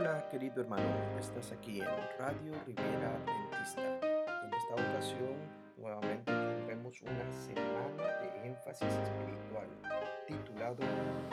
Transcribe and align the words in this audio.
Hola 0.00 0.26
querido 0.30 0.62
hermano, 0.62 0.82
estás 1.18 1.52
aquí 1.52 1.82
en 1.82 1.88
Radio 2.18 2.54
Rivera 2.66 3.18
Adventista. 3.20 3.82
En 3.82 4.54
esta 4.54 4.72
ocasión 4.72 5.36
nuevamente 5.76 6.32
tendremos 6.32 7.02
una 7.02 7.30
semana 7.30 8.04
de 8.22 8.48
énfasis 8.48 8.88
espiritual 8.88 9.68
titulado 10.26 10.78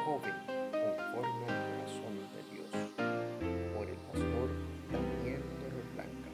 Joven 0.05 0.33
conforme 0.45 1.45
al 1.47 1.77
corazón 1.77 2.13
de 2.35 2.43
Dios 2.51 2.69
por 3.73 3.88
el 3.88 3.95
pastor 3.99 4.49
Daniel 4.91 5.43
Torreblanca. 5.61 6.29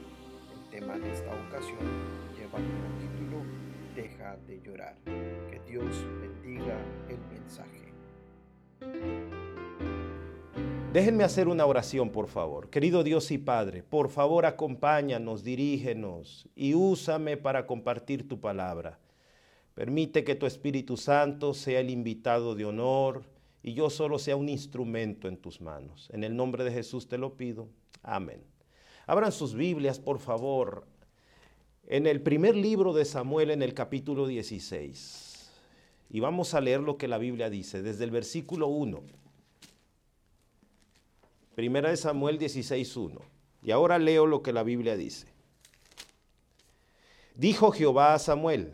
El 0.56 0.70
tema 0.72 0.98
de 0.98 1.14
esta 1.14 1.30
ocasión 1.36 1.86
lleva 2.36 2.54
como 2.54 2.98
título 2.98 3.44
Deja 3.94 4.38
de 4.48 4.60
llorar. 4.60 4.96
Que 5.06 5.62
Dios 5.68 6.04
bendiga 6.20 6.80
el 7.10 7.20
mensaje. 7.32 7.94
Déjenme 10.94 11.24
hacer 11.24 11.48
una 11.48 11.66
oración, 11.66 12.12
por 12.12 12.28
favor. 12.28 12.70
Querido 12.70 13.04
Dios 13.04 13.32
y 13.32 13.40
Padre, 13.40 13.82
por 13.82 14.10
favor 14.10 14.46
acompáñanos, 14.46 15.44
dirígenos 15.44 16.48
y 16.56 16.76
úsame 16.76 17.36
para 17.36 17.66
compartir 17.66 18.28
tu 18.28 18.40
palabra. 18.40 19.00
Permite 19.74 20.24
que 20.24 20.36
tu 20.36 20.46
Espíritu 20.46 20.96
Santo 20.96 21.56
sea 21.56 21.80
el 21.80 21.90
invitado 21.90 22.54
de 22.54 22.66
honor 22.66 23.24
y 23.64 23.74
yo 23.74 23.90
solo 23.90 24.20
sea 24.20 24.36
un 24.36 24.50
instrumento 24.50 25.28
en 25.28 25.38
tus 25.38 25.62
manos. 25.62 26.12
En 26.14 26.24
el 26.24 26.36
nombre 26.36 26.64
de 26.64 26.72
Jesús 26.72 27.08
te 27.08 27.18
lo 27.18 27.38
pido. 27.38 27.70
Amén. 28.04 28.44
Abran 29.08 29.32
sus 29.32 29.56
Biblias, 29.56 30.00
por 30.00 30.20
favor, 30.20 30.86
en 31.88 32.06
el 32.06 32.22
primer 32.22 32.56
libro 32.56 32.94
de 32.94 33.06
Samuel, 33.06 33.50
en 33.50 33.64
el 33.64 33.74
capítulo 33.74 34.28
16. 34.28 35.50
Y 36.12 36.20
vamos 36.20 36.54
a 36.54 36.62
leer 36.62 36.82
lo 36.82 37.00
que 37.00 37.08
la 37.08 37.18
Biblia 37.18 37.50
dice, 37.50 37.82
desde 37.82 38.04
el 38.04 38.12
versículo 38.12 38.68
1. 38.68 39.23
Primera 41.56 41.90
de 41.90 41.98
Samuel 41.98 42.40
16.1. 42.40 43.20
Y 43.62 43.72
ahora 43.72 44.00
leo 44.00 44.26
lo 44.26 44.42
que 44.42 44.54
la 44.54 44.64
Biblia 44.64 44.98
dice. 44.98 45.28
Dijo 47.36 47.72
Jehová 47.72 48.14
a 48.14 48.20
Samuel, 48.20 48.74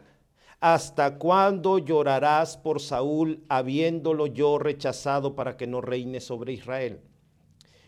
¿hasta 0.59 1.17
cuándo 1.17 1.77
llorarás 1.77 2.57
por 2.57 2.81
Saúl 2.81 3.43
habiéndolo 3.49 4.27
yo 4.27 4.59
rechazado 4.59 5.35
para 5.35 5.57
que 5.57 5.67
no 5.67 5.81
reine 5.81 6.19
sobre 6.21 6.53
Israel? 6.53 7.01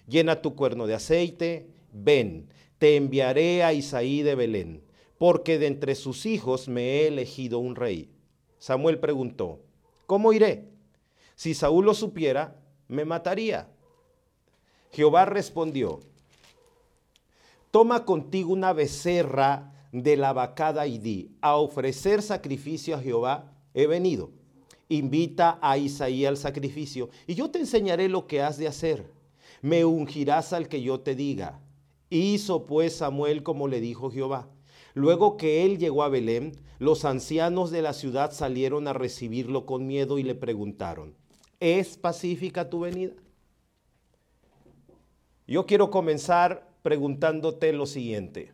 Llena 0.08 0.42
tu 0.42 0.56
cuerno 0.56 0.88
de 0.88 0.96
aceite, 0.96 1.68
ven, 1.94 2.50
te 2.78 2.96
enviaré 2.96 3.64
a 3.64 3.74
Isaí 3.74 4.24
de 4.24 4.36
Belén, 4.36 4.84
porque 5.18 5.58
de 5.58 5.68
entre 5.68 5.96
sus 5.96 6.26
hijos 6.26 6.68
me 6.68 6.84
he 6.84 7.08
elegido 7.08 7.60
un 7.60 7.76
rey. 7.76 8.10
Samuel 8.58 9.00
preguntó, 9.00 9.62
¿cómo 10.06 10.34
iré? 10.34 10.70
Si 11.36 11.54
Saúl 11.54 11.86
lo 11.86 11.94
supiera, 11.94 12.56
me 12.88 13.06
mataría. 13.06 13.70
Jehová 14.92 15.26
respondió, 15.26 16.02
toma 17.72 18.06
contigo 18.06 18.52
una 18.52 18.74
becerra 18.74 19.72
de 19.92 20.18
la 20.18 20.34
vacada 20.34 20.88
y 20.88 20.98
di, 20.98 21.32
a 21.42 21.56
ofrecer 21.56 22.22
sacrificio 22.22 22.96
a 22.96 23.00
Jehová 23.00 23.54
he 23.74 23.88
venido. 23.88 24.32
Invita 24.90 25.58
a 25.62 25.78
Isaí 25.78 26.26
al 26.26 26.36
sacrificio 26.36 27.10
y 27.26 27.36
yo 27.36 27.50
te 27.50 27.60
enseñaré 27.60 28.10
lo 28.10 28.28
que 28.28 28.42
has 28.42 28.58
de 28.58 28.68
hacer. 28.68 29.10
Me 29.62 29.86
ungirás 29.86 30.52
al 30.52 30.68
que 30.68 30.82
yo 30.82 31.00
te 31.00 31.16
diga. 31.16 31.62
Hizo 32.10 32.66
pues 32.66 32.98
Samuel 32.98 33.44
como 33.44 33.70
le 33.70 33.80
dijo 33.80 34.12
Jehová. 34.12 34.50
Luego 34.94 35.38
que 35.38 35.66
él 35.66 35.78
llegó 35.78 36.04
a 36.04 36.10
Belén, 36.10 36.52
los 36.80 37.06
ancianos 37.06 37.72
de 37.72 37.82
la 37.82 37.94
ciudad 37.94 38.34
salieron 38.34 38.90
a 38.90 38.94
recibirlo 38.94 39.66
con 39.66 39.88
miedo 39.88 40.20
y 40.20 40.24
le 40.24 40.36
preguntaron, 40.36 41.16
¿es 41.62 41.96
pacífica 41.96 42.70
tu 42.70 42.82
venida? 42.82 43.14
Yo 45.52 45.66
quiero 45.66 45.92
comenzar 45.92 46.66
preguntándote 46.82 47.74
lo 47.74 47.86
siguiente. 47.86 48.54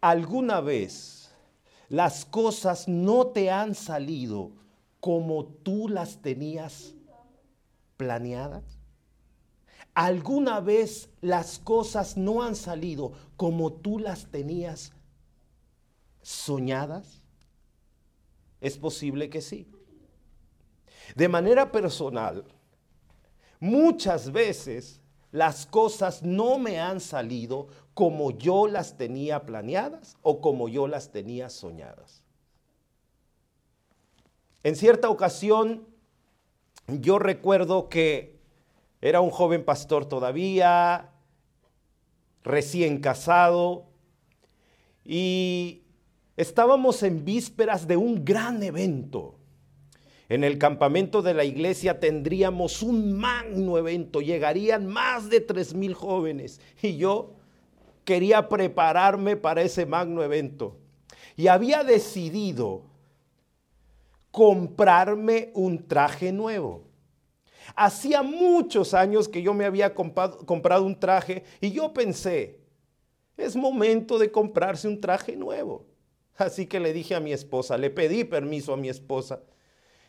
¿Alguna 0.00 0.60
vez 0.60 1.34
las 1.88 2.24
cosas 2.24 2.86
no 2.86 3.26
te 3.26 3.50
han 3.50 3.74
salido 3.74 4.52
como 5.00 5.46
tú 5.46 5.88
las 5.88 6.22
tenías 6.22 6.94
planeadas? 7.96 8.78
¿Alguna 9.94 10.60
vez 10.60 11.10
las 11.22 11.58
cosas 11.58 12.16
no 12.16 12.44
han 12.44 12.54
salido 12.54 13.10
como 13.36 13.72
tú 13.72 13.98
las 13.98 14.30
tenías 14.30 14.92
soñadas? 16.22 17.20
Es 18.60 18.78
posible 18.78 19.28
que 19.28 19.42
sí. 19.42 19.66
De 21.16 21.26
manera 21.26 21.72
personal, 21.72 22.44
muchas 23.58 24.30
veces 24.30 25.00
las 25.30 25.66
cosas 25.66 26.22
no 26.22 26.58
me 26.58 26.80
han 26.80 27.00
salido 27.00 27.68
como 27.94 28.30
yo 28.30 28.66
las 28.66 28.96
tenía 28.96 29.44
planeadas 29.44 30.16
o 30.22 30.40
como 30.40 30.68
yo 30.68 30.86
las 30.88 31.10
tenía 31.10 31.50
soñadas. 31.50 32.22
En 34.62 34.76
cierta 34.76 35.08
ocasión, 35.10 35.86
yo 36.86 37.18
recuerdo 37.18 37.88
que 37.88 38.38
era 39.00 39.20
un 39.20 39.30
joven 39.30 39.64
pastor 39.64 40.06
todavía, 40.06 41.10
recién 42.42 43.00
casado, 43.00 43.86
y 45.04 45.82
estábamos 46.36 47.02
en 47.02 47.24
vísperas 47.24 47.86
de 47.86 47.96
un 47.96 48.24
gran 48.24 48.62
evento. 48.62 49.37
En 50.28 50.44
el 50.44 50.58
campamento 50.58 51.22
de 51.22 51.32
la 51.32 51.44
iglesia 51.44 52.00
tendríamos 52.00 52.82
un 52.82 53.14
magno 53.14 53.78
evento, 53.78 54.20
llegarían 54.20 54.86
más 54.86 55.30
de 55.30 55.40
tres 55.40 55.72
mil 55.72 55.94
jóvenes 55.94 56.60
y 56.82 56.98
yo 56.98 57.32
quería 58.04 58.48
prepararme 58.48 59.36
para 59.36 59.62
ese 59.62 59.86
magno 59.86 60.22
evento. 60.22 60.76
Y 61.34 61.46
había 61.46 61.82
decidido 61.82 62.82
comprarme 64.30 65.50
un 65.54 65.86
traje 65.86 66.30
nuevo. 66.30 66.84
Hacía 67.74 68.22
muchos 68.22 68.92
años 68.92 69.28
que 69.28 69.42
yo 69.42 69.54
me 69.54 69.64
había 69.64 69.94
comprado, 69.94 70.84
un 70.84 70.98
traje 70.98 71.44
y 71.60 71.70
yo 71.72 71.94
pensé, 71.94 72.60
es 73.36 73.56
momento 73.56 74.18
de 74.18 74.30
comprarse 74.30 74.88
un 74.88 75.00
traje 75.00 75.36
nuevo. 75.36 75.86
Así 76.36 76.66
que 76.66 76.80
le 76.80 76.92
dije 76.92 77.14
a 77.14 77.20
mi 77.20 77.32
esposa, 77.32 77.78
le 77.78 77.88
pedí 77.88 78.24
permiso 78.24 78.74
a 78.74 78.76
mi 78.76 78.88
esposa 78.90 79.40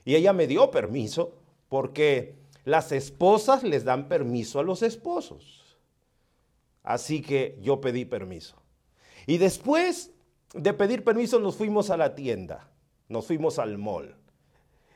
y 0.05 0.15
ella 0.15 0.33
me 0.33 0.47
dio 0.47 0.71
permiso 0.71 1.33
porque 1.67 2.35
las 2.65 2.91
esposas 2.91 3.63
les 3.63 3.83
dan 3.83 4.07
permiso 4.07 4.59
a 4.59 4.63
los 4.63 4.81
esposos. 4.83 5.77
Así 6.83 7.21
que 7.21 7.57
yo 7.61 7.81
pedí 7.81 8.05
permiso. 8.05 8.55
Y 9.27 9.37
después 9.37 10.11
de 10.53 10.73
pedir 10.73 11.03
permiso 11.03 11.39
nos 11.39 11.55
fuimos 11.55 11.89
a 11.89 11.97
la 11.97 12.15
tienda, 12.15 12.71
nos 13.07 13.27
fuimos 13.27 13.59
al 13.59 13.77
mall. 13.77 14.15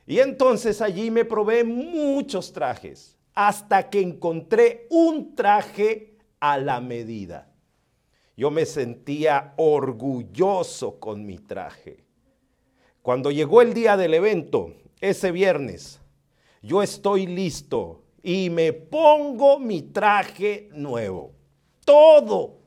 Y 0.06 0.18
entonces 0.18 0.80
allí 0.80 1.10
me 1.10 1.24
probé 1.24 1.64
muchos 1.64 2.52
trajes 2.52 3.16
hasta 3.34 3.90
que 3.90 4.00
encontré 4.00 4.86
un 4.90 5.34
traje 5.34 6.16
a 6.40 6.58
la 6.58 6.80
medida. 6.80 7.50
Yo 8.36 8.50
me 8.50 8.66
sentía 8.66 9.54
orgulloso 9.56 10.98
con 10.98 11.24
mi 11.24 11.38
traje. 11.38 12.04
Cuando 13.02 13.30
llegó 13.30 13.62
el 13.62 13.74
día 13.74 13.96
del 13.96 14.14
evento, 14.14 14.74
ese 15.08 15.32
viernes, 15.32 16.00
yo 16.62 16.82
estoy 16.82 17.26
listo 17.26 18.02
y 18.22 18.48
me 18.48 18.72
pongo 18.72 19.58
mi 19.58 19.82
traje 19.82 20.70
nuevo. 20.72 21.32
Todo 21.84 22.58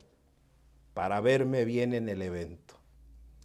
para 0.94 1.20
verme 1.20 1.64
bien 1.64 1.94
en 1.94 2.08
el 2.08 2.22
evento. 2.22 2.74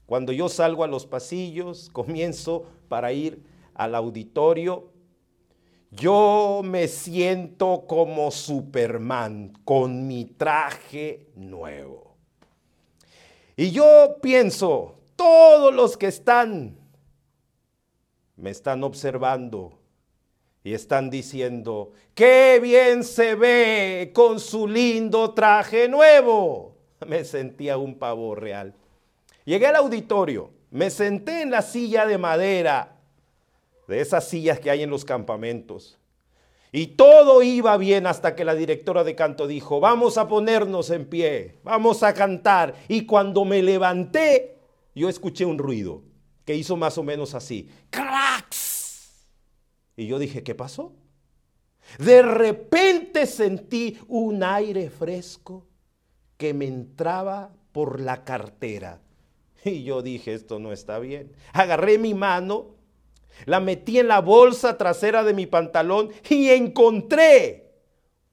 Cuando 0.05 0.31
yo 0.31 0.49
salgo 0.49 0.83
a 0.83 0.87
los 0.87 1.05
pasillos, 1.07 1.89
comienzo 1.91 2.65
para 2.87 3.11
ir 3.13 3.43
al 3.73 3.95
auditorio, 3.95 4.91
yo 5.89 6.61
me 6.63 6.87
siento 6.87 7.85
como 7.87 8.29
Superman 8.29 9.53
con 9.63 10.07
mi 10.07 10.25
traje 10.25 11.31
nuevo. 11.35 12.15
Y 13.55 13.71
yo 13.71 14.17
pienso, 14.21 14.99
todos 15.15 15.73
los 15.73 15.97
que 15.97 16.07
están 16.07 16.82
me 18.35 18.49
están 18.49 18.83
observando 18.83 19.79
y 20.63 20.73
están 20.73 21.09
diciendo, 21.09 21.91
qué 22.15 22.59
bien 22.61 23.03
se 23.03 23.35
ve 23.35 24.11
con 24.13 24.39
su 24.39 24.67
lindo 24.67 25.33
traje 25.33 25.89
nuevo. 25.89 26.77
Me 27.07 27.25
sentía 27.25 27.77
un 27.77 27.95
pavo 27.95 28.33
real. 28.33 28.73
Llegué 29.43 29.67
al 29.67 29.75
auditorio, 29.75 30.51
me 30.71 30.89
senté 30.89 31.41
en 31.41 31.51
la 31.51 31.61
silla 31.61 32.05
de 32.05 32.17
madera, 32.17 32.95
de 33.89 33.99
esas 33.99 34.29
sillas 34.29 34.57
que 34.61 34.71
hay 34.71 34.83
en 34.83 34.89
los 34.89 35.03
campamentos. 35.03 35.99
Y 36.71 36.87
todo 36.87 37.43
iba 37.43 37.75
bien 37.75 38.07
hasta 38.07 38.37
que 38.37 38.45
la 38.45 38.55
directora 38.55 39.03
de 39.03 39.15
canto 39.15 39.45
dijo, 39.45 39.81
vamos 39.81 40.17
a 40.17 40.29
ponernos 40.29 40.89
en 40.91 41.05
pie, 41.05 41.57
vamos 41.63 42.03
a 42.03 42.13
cantar. 42.13 42.73
Y 42.87 43.05
cuando 43.05 43.43
me 43.43 43.61
levanté, 43.61 44.59
yo 44.95 45.09
escuché 45.09 45.43
un 45.43 45.57
ruido 45.57 46.03
que 46.45 46.55
hizo 46.55 46.75
más 46.75 46.97
o 46.97 47.03
menos 47.03 47.33
así. 47.33 47.69
¡Cracks! 47.89 49.27
Y 49.95 50.07
yo 50.07 50.19
dije, 50.19 50.43
¿qué 50.43 50.55
pasó? 50.55 50.93
De 51.99 52.21
repente 52.21 53.25
sentí 53.25 53.97
un 54.07 54.43
aire 54.43 54.89
fresco 54.89 55.67
que 56.37 56.53
me 56.53 56.65
entraba 56.65 57.53
por 57.71 57.99
la 57.99 58.23
cartera. 58.23 59.01
Y 59.65 59.83
yo 59.83 60.01
dije, 60.01 60.33
esto 60.33 60.59
no 60.59 60.73
está 60.73 60.99
bien. 60.99 61.31
Agarré 61.53 61.97
mi 61.97 62.13
mano, 62.13 62.75
la 63.45 63.59
metí 63.59 63.99
en 63.99 64.09
la 64.09 64.19
bolsa 64.19 64.77
trasera 64.77 65.23
de 65.23 65.33
mi 65.33 65.45
pantalón 65.45 66.09
y 66.29 66.49
encontré 66.49 67.71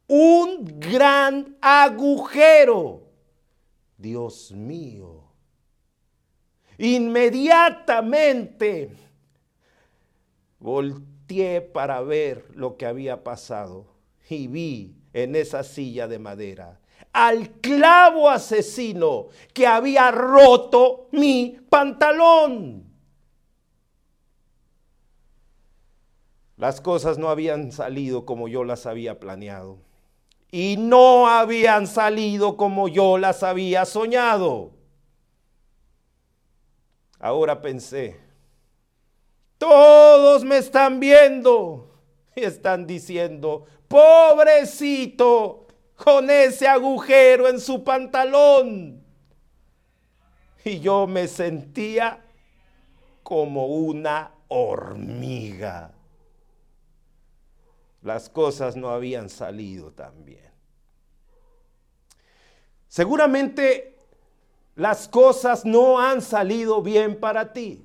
un 0.09 0.65
gran 0.81 1.56
agujero. 1.61 3.03
Dios 3.97 4.51
mío. 4.51 5.19
Inmediatamente 6.82 8.91
volteé 10.59 11.61
para 11.61 12.00
ver 12.00 12.47
lo 12.55 12.79
que 12.79 12.87
había 12.87 13.23
pasado 13.23 13.85
y 14.31 14.47
vi 14.47 14.97
en 15.12 15.37
esa 15.37 15.62
silla 15.62 16.09
de 16.09 16.19
madera 16.19 16.81
al 17.12 17.50
clavo 17.61 18.31
asesino 18.31 19.27
que 19.53 19.67
había 19.67 20.11
roto 20.11 21.09
mi 21.12 21.59
pantalón. 21.69 22.91
Las 26.56 26.81
cosas 26.81 27.19
no 27.19 27.29
habían 27.29 27.73
salido 27.73 28.25
como 28.25 28.49
yo 28.49 28.65
las 28.65 28.87
había 28.87 29.21
planeado. 29.21 29.77
Y 30.50 30.77
no 30.79 31.29
habían 31.29 31.87
salido 31.87 32.56
como 32.56 32.88
yo 32.88 33.19
las 33.19 33.43
había 33.43 33.85
soñado. 33.85 34.80
Ahora 37.20 37.61
pensé, 37.61 38.19
todos 39.58 40.43
me 40.43 40.56
están 40.56 40.99
viendo 41.00 42.00
y 42.34 42.44
están 42.44 42.87
diciendo, 42.87 43.67
pobrecito, 43.88 45.67
con 45.96 46.31
ese 46.31 46.67
agujero 46.67 47.46
en 47.46 47.61
su 47.61 47.84
pantalón. 47.84 49.05
Y 50.64 50.81
yo 50.81 51.06
me 51.06 51.28
sentía 51.28 52.25
como 53.22 53.67
una 53.67 54.32
hormiga. 54.49 55.93
Las 58.00 58.31
cosas 58.31 58.76
no 58.76 58.88
habían 58.88 59.28
salido 59.28 59.93
tan 59.93 60.25
bien. 60.25 60.50
Seguramente 62.88 64.00
las 64.81 65.09
cosas 65.09 65.67
no 65.67 66.00
han 66.00 66.23
salido 66.23 66.81
bien 66.81 67.21
para 67.21 67.53
ti. 67.53 67.85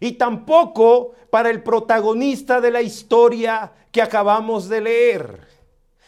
Y 0.00 0.12
tampoco 0.12 1.12
para 1.30 1.48
el 1.48 1.62
protagonista 1.62 2.60
de 2.60 2.72
la 2.72 2.82
historia 2.82 3.72
que 3.92 4.02
acabamos 4.02 4.68
de 4.68 4.80
leer. 4.80 5.46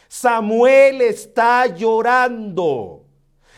Samuel 0.09 1.01
está 1.03 1.69
llorando. 1.69 3.05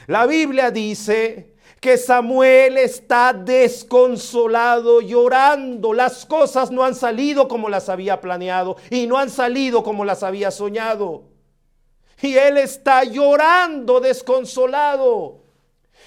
La 0.06 0.26
Biblia 0.26 0.70
dice 0.70 1.54
que 1.80 1.96
Samuel 1.96 2.76
está 2.76 3.32
desconsolado, 3.32 5.00
llorando. 5.00 5.94
Las 5.94 6.26
cosas 6.26 6.70
no 6.70 6.84
han 6.84 6.94
salido 6.94 7.48
como 7.48 7.70
las 7.70 7.88
había 7.88 8.20
planeado 8.20 8.76
y 8.90 9.06
no 9.06 9.16
han 9.16 9.30
salido 9.30 9.82
como 9.82 10.04
las 10.04 10.22
había 10.22 10.50
soñado. 10.50 11.22
Y 12.20 12.36
él 12.36 12.58
está 12.58 13.04
llorando, 13.04 14.00
desconsolado. 14.00 15.43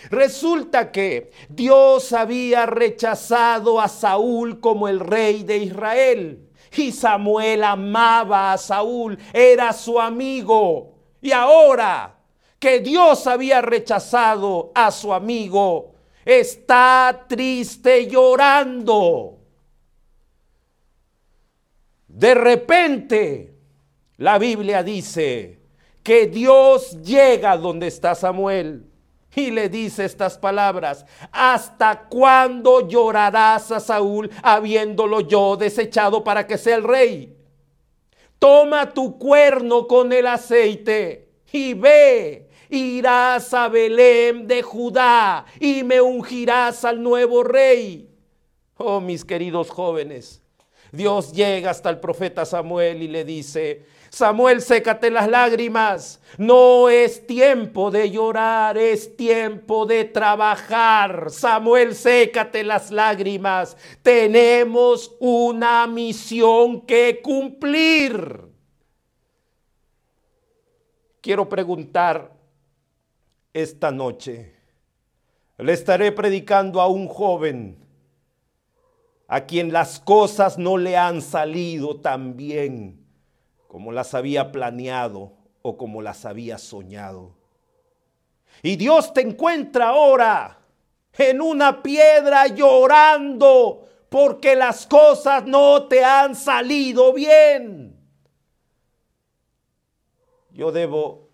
Resulta 0.09 0.91
que 0.91 1.31
Dios 1.49 2.13
había 2.13 2.65
rechazado 2.65 3.81
a 3.81 3.88
Saúl 3.88 4.59
como 4.59 4.88
el 4.88 4.99
rey 4.99 5.44
de 5.44 5.57
Israel. 5.57 6.49
Y 6.75 6.91
Samuel 6.91 7.63
amaba 7.63 8.53
a 8.53 8.57
Saúl, 8.57 9.17
era 9.33 9.73
su 9.73 9.99
amigo. 9.99 10.94
Y 11.21 11.31
ahora 11.31 12.15
que 12.59 12.79
Dios 12.79 13.27
había 13.27 13.61
rechazado 13.61 14.71
a 14.73 14.91
su 14.91 15.13
amigo, 15.13 15.95
está 16.25 17.25
triste 17.27 18.07
llorando. 18.07 19.38
De 22.07 22.33
repente, 22.33 23.53
la 24.17 24.38
Biblia 24.38 24.81
dice 24.83 25.59
que 26.03 26.27
Dios 26.27 27.01
llega 27.03 27.57
donde 27.57 27.88
está 27.88 28.15
Samuel 28.15 28.86
y 29.37 29.51
le 29.51 29.69
dice 29.69 30.03
estas 30.03 30.35
palabras, 30.35 31.05
¿hasta 31.31 32.07
cuándo 32.09 32.87
llorarás 32.87 33.71
a 33.71 33.79
Saúl 33.79 34.31
habiéndolo 34.41 35.21
yo 35.21 35.55
desechado 35.55 36.23
para 36.23 36.47
que 36.47 36.57
sea 36.57 36.75
el 36.75 36.83
rey? 36.83 37.37
Toma 38.39 38.91
tu 38.95 39.19
cuerno 39.19 39.85
con 39.85 40.11
el 40.11 40.25
aceite 40.25 41.29
y 41.51 41.75
ve, 41.75 42.49
irás 42.69 43.53
a 43.53 43.67
Belén 43.69 44.47
de 44.47 44.63
Judá 44.63 45.45
y 45.59 45.83
me 45.83 46.01
ungirás 46.01 46.83
al 46.83 47.03
nuevo 47.03 47.43
rey. 47.43 48.09
Oh, 48.77 48.99
mis 48.99 49.23
queridos 49.23 49.69
jóvenes, 49.69 50.41
Dios 50.91 51.31
llega 51.31 51.69
hasta 51.69 51.91
el 51.91 51.99
profeta 51.99 52.43
Samuel 52.43 53.03
y 53.03 53.07
le 53.07 53.23
dice, 53.23 53.85
Samuel, 54.09 54.62
sécate 54.62 55.12
las 55.12 55.27
lágrimas. 55.27 56.21
No 56.38 56.89
es 56.89 57.25
tiempo 57.27 57.92
de 57.92 58.09
llorar, 58.09 58.77
es 58.77 59.15
tiempo 59.15 59.86
de 59.86 60.06
trabajar. 60.06 61.30
Samuel, 61.30 61.95
sécate 61.95 62.63
las 62.63 62.92
lágrimas. 62.92 63.75
Tenemos 64.01 65.15
una 65.19 65.88
misión 65.88 66.81
que 66.81 67.19
cumplir. 67.21 68.42
Quiero 71.21 71.50
preguntar 71.50 72.31
esta 73.54 73.92
noche. 73.92 74.56
Le 75.57 75.74
estaré 75.74 76.12
predicando 76.12 76.80
a 76.80 76.88
un 76.88 77.07
joven 77.07 77.83
a 79.27 79.42
quien 79.45 79.74
las 79.74 80.00
cosas 80.00 80.57
no 80.57 80.77
le 80.77 80.95
han 80.95 81.21
salido 81.21 82.00
tan 82.00 82.38
bien 82.38 82.96
como 83.67 83.91
las 83.91 84.13
había 84.13 84.51
planeado 84.51 85.33
o 85.61 85.77
como 85.77 86.01
las 86.01 86.25
había 86.25 86.57
soñado. 86.57 87.35
Y 88.63 88.75
Dios 88.75 89.13
te 89.13 89.21
encuentra 89.21 89.89
ahora 89.89 90.59
en 91.17 91.41
una 91.41 91.81
piedra 91.83 92.47
llorando 92.47 93.87
porque 94.09 94.55
las 94.55 94.87
cosas 94.87 95.45
no 95.45 95.87
te 95.87 96.03
han 96.03 96.35
salido 96.35 97.13
bien. 97.13 97.97
Yo 100.51 100.71
debo 100.71 101.29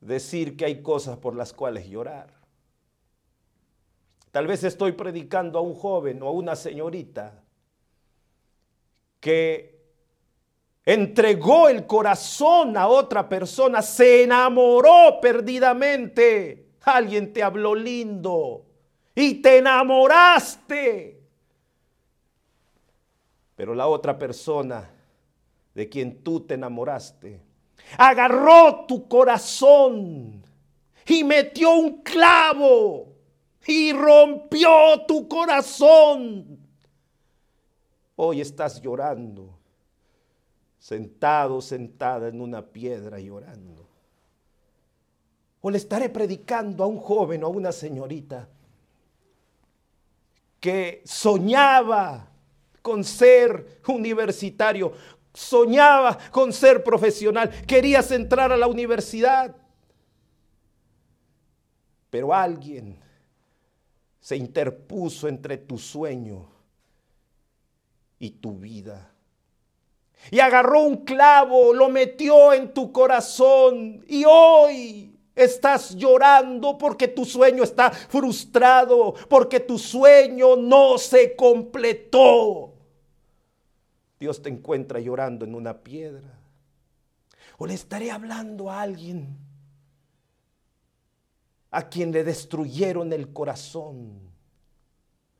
decir 0.00 0.56
que 0.56 0.64
hay 0.64 0.82
cosas 0.82 1.18
por 1.18 1.36
las 1.36 1.52
cuales 1.52 1.88
llorar. 1.88 2.42
Tal 4.32 4.46
vez 4.46 4.64
estoy 4.64 4.92
predicando 4.92 5.58
a 5.58 5.62
un 5.62 5.74
joven 5.74 6.22
o 6.22 6.28
a 6.28 6.32
una 6.32 6.56
señorita 6.56 7.44
que 9.20 9.71
entregó 10.84 11.68
el 11.68 11.86
corazón 11.86 12.76
a 12.76 12.88
otra 12.88 13.28
persona, 13.28 13.82
se 13.82 14.24
enamoró 14.24 15.18
perdidamente. 15.20 16.66
Alguien 16.82 17.32
te 17.32 17.42
habló 17.42 17.74
lindo 17.74 18.66
y 19.14 19.34
te 19.34 19.58
enamoraste. 19.58 21.20
Pero 23.54 23.74
la 23.74 23.86
otra 23.86 24.18
persona 24.18 24.90
de 25.74 25.88
quien 25.88 26.22
tú 26.22 26.40
te 26.40 26.54
enamoraste 26.54 27.40
agarró 27.96 28.84
tu 28.86 29.06
corazón 29.08 30.42
y 31.06 31.24
metió 31.24 31.72
un 31.74 32.02
clavo 32.02 33.12
y 33.66 33.92
rompió 33.92 35.04
tu 35.06 35.28
corazón. 35.28 36.58
Hoy 38.16 38.40
estás 38.40 38.80
llorando 38.80 39.61
sentado, 40.82 41.60
sentada 41.60 42.26
en 42.26 42.40
una 42.40 42.60
piedra 42.60 43.20
llorando. 43.20 43.88
O 45.60 45.70
le 45.70 45.78
estaré 45.78 46.08
predicando 46.08 46.82
a 46.82 46.88
un 46.88 46.98
joven 46.98 47.44
o 47.44 47.46
a 47.46 47.50
una 47.50 47.70
señorita 47.70 48.48
que 50.58 51.00
soñaba 51.04 52.28
con 52.82 53.04
ser 53.04 53.80
universitario, 53.86 54.92
soñaba 55.32 56.18
con 56.32 56.52
ser 56.52 56.82
profesional, 56.82 57.48
querías 57.64 58.10
entrar 58.10 58.50
a 58.50 58.56
la 58.56 58.66
universidad. 58.66 59.54
Pero 62.10 62.34
alguien 62.34 62.98
se 64.18 64.36
interpuso 64.36 65.28
entre 65.28 65.58
tu 65.58 65.78
sueño 65.78 66.50
y 68.18 68.30
tu 68.30 68.58
vida 68.58 69.11
y 70.30 70.40
agarró 70.40 70.80
un 70.80 70.98
clavo, 70.98 71.74
lo 71.74 71.88
metió 71.88 72.52
en 72.52 72.72
tu 72.72 72.92
corazón 72.92 74.04
y 74.08 74.24
hoy 74.26 75.18
estás 75.34 75.94
llorando 75.96 76.78
porque 76.78 77.08
tu 77.08 77.24
sueño 77.24 77.62
está 77.62 77.90
frustrado, 77.90 79.14
porque 79.28 79.60
tu 79.60 79.78
sueño 79.78 80.56
no 80.56 80.98
se 80.98 81.34
completó. 81.34 82.74
Dios 84.18 84.40
te 84.40 84.50
encuentra 84.50 85.00
llorando 85.00 85.44
en 85.44 85.54
una 85.54 85.82
piedra. 85.82 86.38
O 87.58 87.66
le 87.66 87.74
estaré 87.74 88.10
hablando 88.10 88.70
a 88.70 88.82
alguien 88.82 89.36
a 91.70 91.88
quien 91.88 92.12
le 92.12 92.22
destruyeron 92.22 93.12
el 93.12 93.32
corazón. 93.32 94.20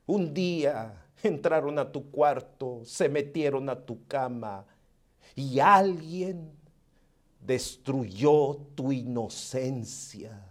Un 0.07 0.35
día 0.35 1.07
entraron 1.23 1.79
a 1.79 1.93
tu 1.93 2.11
cuarto, 2.11 2.81
se 2.85 3.09
metieron 3.09 3.69
a 3.69 3.77
tu 3.77 4.07
cama 4.07 4.67
y 5.35 5.61
alguien 5.61 6.53
destruyó 7.41 8.57
tu 8.75 8.93
inocencia. 8.93 10.49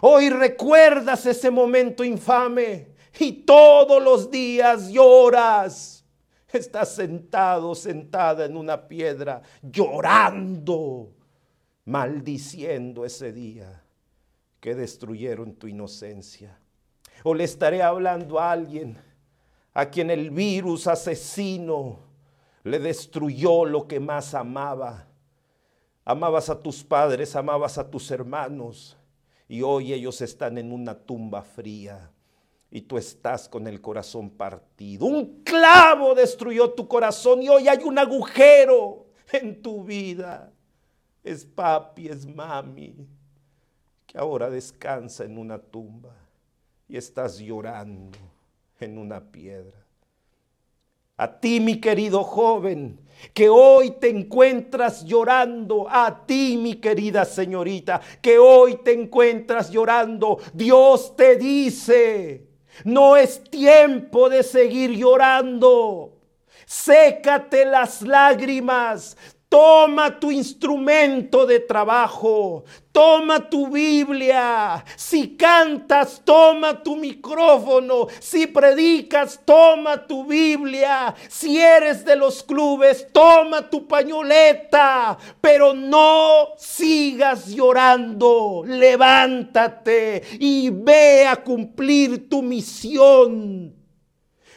Hoy 0.00 0.30
recuerdas 0.30 1.26
ese 1.26 1.50
momento 1.50 2.04
infame 2.04 2.88
y 3.18 3.32
todos 3.32 4.02
los 4.02 4.30
días 4.30 4.88
lloras. 4.88 6.04
Estás 6.52 6.94
sentado, 6.94 7.74
sentada 7.74 8.44
en 8.44 8.56
una 8.56 8.86
piedra, 8.88 9.42
llorando, 9.62 11.12
maldiciendo 11.84 13.04
ese 13.04 13.32
día 13.32 13.82
que 14.60 14.74
destruyeron 14.74 15.54
tu 15.54 15.66
inocencia. 15.66 16.58
O 17.24 17.34
le 17.34 17.44
estaré 17.44 17.82
hablando 17.82 18.38
a 18.38 18.52
alguien 18.52 18.96
a 19.74 19.90
quien 19.90 20.10
el 20.10 20.30
virus 20.30 20.86
asesino 20.86 22.05
le 22.66 22.80
destruyó 22.80 23.64
lo 23.64 23.86
que 23.86 24.00
más 24.00 24.34
amaba. 24.34 25.06
Amabas 26.04 26.50
a 26.50 26.60
tus 26.60 26.82
padres, 26.82 27.36
amabas 27.36 27.78
a 27.78 27.88
tus 27.88 28.10
hermanos 28.10 28.96
y 29.48 29.62
hoy 29.62 29.92
ellos 29.92 30.20
están 30.20 30.58
en 30.58 30.72
una 30.72 30.94
tumba 30.98 31.42
fría 31.42 32.10
y 32.68 32.80
tú 32.80 32.98
estás 32.98 33.48
con 33.48 33.68
el 33.68 33.80
corazón 33.80 34.30
partido. 34.30 35.06
Un 35.06 35.44
clavo 35.44 36.14
destruyó 36.14 36.72
tu 36.72 36.88
corazón 36.88 37.40
y 37.42 37.48
hoy 37.48 37.68
hay 37.68 37.84
un 37.84 37.98
agujero 37.98 39.06
en 39.32 39.62
tu 39.62 39.84
vida. 39.84 40.52
Es 41.22 41.44
papi, 41.44 42.08
es 42.08 42.26
mami, 42.26 42.96
que 44.08 44.18
ahora 44.18 44.50
descansa 44.50 45.24
en 45.24 45.38
una 45.38 45.58
tumba 45.58 46.14
y 46.88 46.96
estás 46.96 47.38
llorando 47.38 48.18
en 48.80 48.98
una 48.98 49.20
piedra. 49.20 49.85
A 51.16 51.40
ti, 51.40 51.60
mi 51.60 51.80
querido 51.80 52.22
joven, 52.22 53.00
que 53.32 53.48
hoy 53.48 53.92
te 53.92 54.10
encuentras 54.10 55.04
llorando, 55.04 55.86
a 55.88 56.26
ti, 56.26 56.58
mi 56.58 56.74
querida 56.74 57.24
señorita, 57.24 58.00
que 58.20 58.38
hoy 58.38 58.76
te 58.84 58.92
encuentras 58.92 59.70
llorando, 59.70 60.38
Dios 60.52 61.16
te 61.16 61.36
dice, 61.36 62.46
no 62.84 63.16
es 63.16 63.42
tiempo 63.44 64.28
de 64.28 64.42
seguir 64.42 64.90
llorando. 64.90 66.12
Sécate 66.66 67.64
las 67.64 68.02
lágrimas, 68.02 69.16
Toma 69.56 70.20
tu 70.20 70.30
instrumento 70.30 71.46
de 71.46 71.60
trabajo, 71.60 72.64
toma 72.92 73.48
tu 73.48 73.68
Biblia. 73.68 74.84
Si 74.96 75.34
cantas, 75.34 76.20
toma 76.22 76.82
tu 76.82 76.94
micrófono. 76.94 78.06
Si 78.20 78.48
predicas, 78.48 79.40
toma 79.46 80.06
tu 80.06 80.26
Biblia. 80.26 81.14
Si 81.30 81.58
eres 81.58 82.04
de 82.04 82.16
los 82.16 82.42
clubes, 82.42 83.06
toma 83.14 83.70
tu 83.70 83.88
pañoleta. 83.88 85.16
Pero 85.40 85.72
no 85.72 86.48
sigas 86.58 87.48
llorando. 87.48 88.62
Levántate 88.66 90.22
y 90.38 90.68
ve 90.68 91.26
a 91.26 91.36
cumplir 91.36 92.28
tu 92.28 92.42
misión. 92.42 93.74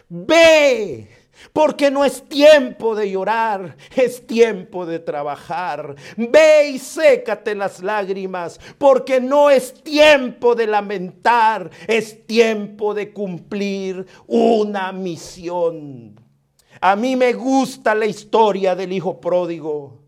Ve 0.10 1.19
porque 1.54 1.92
no 1.92 2.06
es 2.06 2.28
tiempo 2.28 2.96
de 2.96 3.12
llorar, 3.12 3.78
es 3.96 4.26
tiempo 4.26 4.86
de 4.86 5.00
trabajar. 5.00 5.96
Ve 6.18 6.70
y 6.70 6.80
sécate 6.80 7.56
las 7.56 7.82
lágrimas, 7.82 8.60
porque 8.78 9.20
no 9.20 9.50
es 9.50 9.74
tiempo 9.84 10.56
de 10.56 10.68
lamentar, 10.68 11.70
es 11.88 12.26
tiempo 12.26 12.94
de 12.94 13.12
cumplir 13.12 14.06
una 14.28 14.92
misión. 14.92 16.20
A 16.82 16.96
mí 16.96 17.16
me 17.16 17.34
gusta 17.34 17.94
la 17.94 18.06
historia 18.06 18.76
del 18.76 18.94
hijo 18.94 19.20
pródigo. 19.20 20.00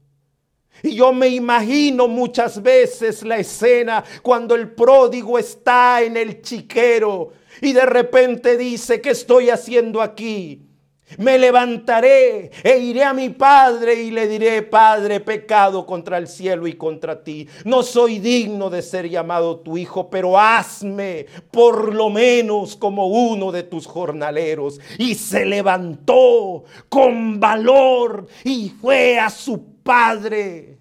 Y 0.83 0.95
yo 0.95 1.13
me 1.13 1.27
imagino 1.27 2.07
muchas 2.07 2.61
veces 2.61 3.23
la 3.23 3.37
escena 3.37 4.03
cuando 4.23 4.55
el 4.55 4.71
pródigo 4.71 5.37
está 5.37 6.01
en 6.01 6.17
el 6.17 6.41
chiquero 6.41 7.33
y 7.61 7.73
de 7.73 7.85
repente 7.85 8.57
dice, 8.57 9.01
¿qué 9.01 9.11
estoy 9.11 9.49
haciendo 9.49 10.01
aquí? 10.01 10.70
Me 11.17 11.37
levantaré 11.37 12.51
e 12.63 12.77
iré 12.77 13.03
a 13.03 13.13
mi 13.13 13.29
padre 13.29 13.95
y 13.95 14.11
le 14.11 14.27
diré, 14.27 14.61
Padre, 14.61 15.19
pecado 15.19 15.85
contra 15.85 16.17
el 16.17 16.27
cielo 16.27 16.67
y 16.67 16.73
contra 16.73 17.23
ti. 17.23 17.47
No 17.65 17.83
soy 17.83 18.19
digno 18.19 18.69
de 18.69 18.81
ser 18.81 19.09
llamado 19.09 19.59
tu 19.59 19.77
hijo, 19.77 20.09
pero 20.09 20.39
hazme 20.39 21.25
por 21.51 21.93
lo 21.93 22.09
menos 22.09 22.75
como 22.75 23.07
uno 23.07 23.51
de 23.51 23.63
tus 23.63 23.85
jornaleros. 23.85 24.79
Y 24.97 25.15
se 25.15 25.45
levantó 25.45 26.63
con 26.89 27.39
valor 27.39 28.27
y 28.43 28.69
fue 28.69 29.19
a 29.19 29.29
su 29.29 29.63
padre. 29.83 30.80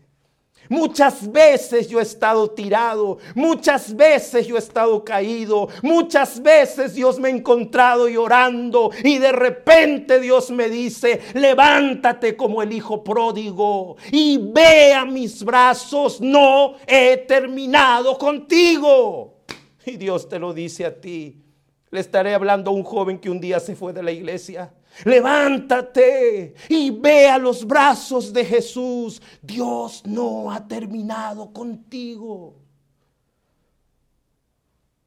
Muchas 0.71 1.31
veces 1.33 1.89
yo 1.89 1.99
he 1.99 2.03
estado 2.03 2.49
tirado, 2.49 3.19
muchas 3.35 3.95
veces 3.97 4.47
yo 4.47 4.55
he 4.55 4.61
estado 4.61 5.05
caído, 5.05 5.69
muchas 5.83 6.41
veces 6.41 6.95
Dios 6.95 7.19
me 7.19 7.27
ha 7.27 7.33
encontrado 7.33 8.09
llorando 8.09 8.93
y 9.03 9.19
de 9.19 9.33
repente 9.33 10.21
Dios 10.21 10.53
me 10.53 10.69
dice, 10.69 11.21
levántate 11.35 12.37
como 12.37 12.63
el 12.63 12.73
hijo 12.73 13.03
pródigo 13.03 13.97
y 14.13 14.39
ve 14.39 14.95
a 14.95 15.05
mis 15.05 15.43
brazos, 15.43 16.21
no 16.21 16.75
he 16.87 17.17
terminado 17.17 18.17
contigo. 18.17 19.41
Y 19.85 19.97
Dios 19.97 20.29
te 20.29 20.39
lo 20.39 20.55
dice 20.55 20.87
a 20.87 21.01
ti. 21.01 21.43
Le 21.91 21.99
estaré 21.99 22.33
hablando 22.33 22.71
a 22.71 22.75
un 22.75 22.85
joven 22.85 23.19
que 23.19 23.29
un 23.29 23.41
día 23.41 23.59
se 23.59 23.75
fue 23.75 23.93
de 23.93 24.05
la 24.05 24.13
iglesia 24.13 24.73
Levántate 25.05 26.55
y 26.69 26.91
ve 26.91 27.29
a 27.29 27.39
los 27.39 27.67
brazos 27.67 28.33
de 28.33 28.45
Jesús. 28.45 29.21
Dios 29.43 30.03
no 30.07 30.51
ha 30.51 30.67
terminado 30.67 31.53
contigo. 31.53 32.57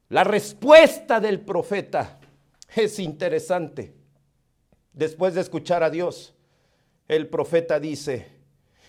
La 0.08 0.24
respuesta 0.24 1.20
del 1.20 1.40
profeta 1.40 2.18
es 2.74 2.98
interesante. 2.98 3.94
Después 4.92 5.34
de 5.34 5.40
escuchar 5.40 5.82
a 5.82 5.90
Dios, 5.90 6.34
el 7.08 7.28
profeta 7.28 7.80
dice, 7.80 8.28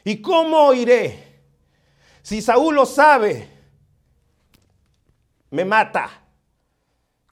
¿y 0.04 0.22
cómo 0.22 0.68
oiré? 0.68 1.36
Si 2.22 2.42
Saúl 2.42 2.76
lo 2.76 2.86
sabe, 2.86 3.50
me 5.50 5.66
mata. 5.66 6.10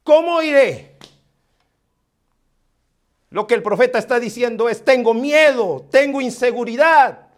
¿Cómo 0.04 0.36
oiré? 0.36 0.98
Lo 3.34 3.48
que 3.48 3.56
el 3.56 3.64
profeta 3.64 3.98
está 3.98 4.20
diciendo 4.20 4.70
es, 4.70 4.86
tengo 4.86 5.12
miedo, 5.16 5.88
tengo 5.90 6.22
inseguridad. 6.22 7.30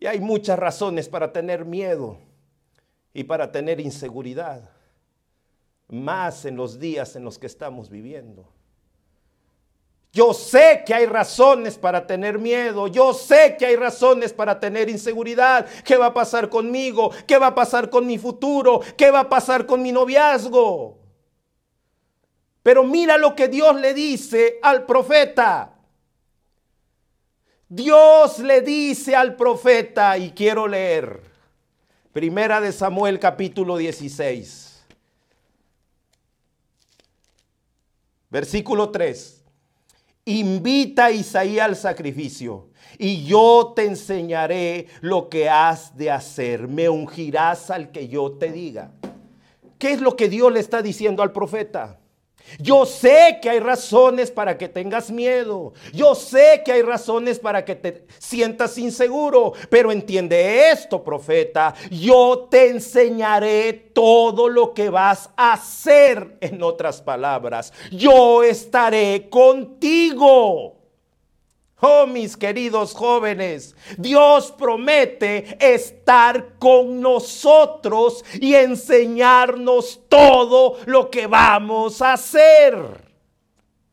Y 0.00 0.06
hay 0.06 0.18
muchas 0.18 0.58
razones 0.58 1.10
para 1.10 1.30
tener 1.30 1.66
miedo 1.66 2.16
y 3.12 3.24
para 3.24 3.52
tener 3.52 3.80
inseguridad, 3.80 4.70
más 5.88 6.46
en 6.46 6.56
los 6.56 6.80
días 6.80 7.16
en 7.16 7.24
los 7.24 7.38
que 7.38 7.48
estamos 7.48 7.90
viviendo. 7.90 8.48
Yo 10.10 10.32
sé 10.32 10.84
que 10.86 10.94
hay 10.94 11.04
razones 11.04 11.76
para 11.76 12.06
tener 12.06 12.38
miedo, 12.38 12.86
yo 12.86 13.12
sé 13.12 13.56
que 13.58 13.66
hay 13.66 13.76
razones 13.76 14.32
para 14.32 14.58
tener 14.58 14.88
inseguridad. 14.88 15.66
¿Qué 15.84 15.98
va 15.98 16.06
a 16.06 16.14
pasar 16.14 16.48
conmigo? 16.48 17.10
¿Qué 17.26 17.36
va 17.36 17.48
a 17.48 17.54
pasar 17.54 17.90
con 17.90 18.06
mi 18.06 18.16
futuro? 18.16 18.80
¿Qué 18.96 19.10
va 19.10 19.20
a 19.20 19.28
pasar 19.28 19.66
con 19.66 19.82
mi 19.82 19.92
noviazgo? 19.92 21.01
Pero 22.62 22.84
mira 22.84 23.18
lo 23.18 23.34
que 23.34 23.48
Dios 23.48 23.80
le 23.80 23.94
dice 23.94 24.58
al 24.62 24.86
profeta. 24.86 25.74
Dios 27.68 28.38
le 28.38 28.60
dice 28.60 29.16
al 29.16 29.34
profeta, 29.34 30.18
y 30.18 30.32
quiero 30.32 30.68
leer, 30.68 31.22
Primera 32.12 32.60
de 32.60 32.72
Samuel 32.72 33.18
capítulo 33.18 33.78
16, 33.78 34.84
versículo 38.28 38.90
3. 38.90 39.42
Invita 40.26 41.06
a 41.06 41.10
Isaías 41.10 41.66
al 41.66 41.76
sacrificio 41.76 42.68
y 42.98 43.24
yo 43.24 43.72
te 43.74 43.86
enseñaré 43.86 44.88
lo 45.00 45.30
que 45.30 45.48
has 45.48 45.96
de 45.96 46.10
hacer. 46.10 46.68
Me 46.68 46.90
ungirás 46.90 47.70
al 47.70 47.90
que 47.90 48.06
yo 48.06 48.32
te 48.32 48.52
diga. 48.52 48.92
¿Qué 49.78 49.92
es 49.92 50.02
lo 50.02 50.14
que 50.14 50.28
Dios 50.28 50.52
le 50.52 50.60
está 50.60 50.82
diciendo 50.82 51.22
al 51.22 51.32
profeta? 51.32 52.01
Yo 52.58 52.86
sé 52.86 53.38
que 53.40 53.50
hay 53.50 53.60
razones 53.60 54.30
para 54.30 54.58
que 54.58 54.68
tengas 54.68 55.10
miedo. 55.10 55.72
Yo 55.92 56.14
sé 56.14 56.62
que 56.64 56.72
hay 56.72 56.82
razones 56.82 57.38
para 57.38 57.64
que 57.64 57.74
te 57.74 58.06
sientas 58.18 58.76
inseguro. 58.78 59.52
Pero 59.70 59.92
entiende 59.92 60.70
esto, 60.70 61.02
profeta. 61.02 61.74
Yo 61.90 62.48
te 62.50 62.68
enseñaré 62.68 63.72
todo 63.72 64.48
lo 64.48 64.74
que 64.74 64.90
vas 64.90 65.30
a 65.36 65.54
hacer. 65.54 66.36
En 66.40 66.62
otras 66.62 67.00
palabras, 67.00 67.72
yo 67.90 68.42
estaré 68.42 69.28
contigo. 69.30 70.81
Oh, 71.84 72.06
mis 72.06 72.36
queridos 72.36 72.94
jóvenes, 72.94 73.74
Dios 73.98 74.52
promete 74.52 75.58
estar 75.58 76.56
con 76.60 77.00
nosotros 77.00 78.24
y 78.40 78.54
enseñarnos 78.54 80.00
todo 80.08 80.76
lo 80.86 81.10
que 81.10 81.26
vamos 81.26 82.00
a 82.00 82.12
hacer. 82.12 83.12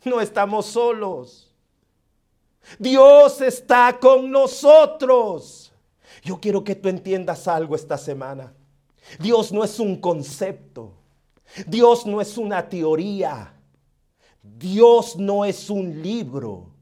No 0.05 0.21
estamos 0.21 0.67
solos. 0.67 1.51
Dios 2.77 3.41
está 3.41 3.97
con 3.99 4.29
nosotros. 4.29 5.73
Yo 6.21 6.39
quiero 6.39 6.63
que 6.63 6.75
tú 6.75 6.89
entiendas 6.89 7.47
algo 7.47 7.75
esta 7.75 7.97
semana. 7.97 8.53
Dios 9.17 9.51
no 9.51 9.63
es 9.63 9.79
un 9.79 9.99
concepto. 9.99 10.93
Dios 11.65 12.05
no 12.05 12.21
es 12.21 12.37
una 12.37 12.69
teoría. 12.69 13.51
Dios 14.43 15.17
no 15.17 15.43
es 15.43 15.71
un 15.71 16.03
libro. 16.03 16.77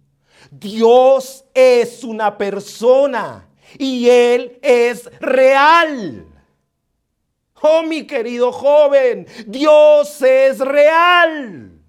Dios 0.51 1.45
es 1.53 2.03
una 2.03 2.37
persona 2.37 3.49
y 3.77 4.09
Él 4.09 4.59
es 4.61 5.05
real. 5.19 6.25
Oh, 7.61 7.83
mi 7.83 8.05
querido 8.05 8.51
joven, 8.51 9.27
Dios 9.47 10.21
es 10.21 10.59
real. 10.59 11.81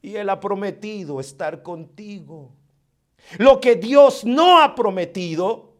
Y 0.00 0.16
Él 0.16 0.30
ha 0.30 0.40
prometido 0.40 1.20
estar 1.20 1.62
contigo. 1.62 2.52
Lo 3.36 3.60
que 3.60 3.76
Dios 3.76 4.24
no 4.24 4.62
ha 4.62 4.74
prometido 4.74 5.74